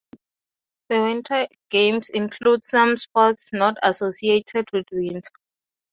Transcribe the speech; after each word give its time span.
The 0.89 0.99
winter 0.99 1.45
games 1.69 2.09
include 2.09 2.63
some 2.63 2.97
sports 2.97 3.51
not 3.53 3.77
associated 3.83 4.65
with 4.73 4.87
winter. 4.91 5.29